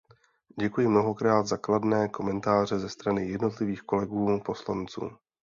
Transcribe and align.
Děkuji 0.59 0.87
mnohokrát 0.87 1.47
za 1.47 1.57
kladné 1.57 2.09
komentáře 2.09 2.79
ze 2.79 2.89
strany 2.89 3.27
jednotlivých 3.29 3.81
kolegů 3.81 4.39
poslanců. 4.45 5.09